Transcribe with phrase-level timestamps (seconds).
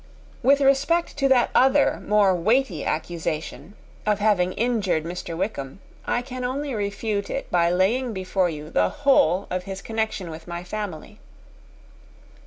[0.41, 5.37] With respect to that other, more weighty accusation, of having injured Mr.
[5.37, 10.31] Wickham, I can only refute it by laying before you the whole of his connection
[10.31, 11.19] with my family.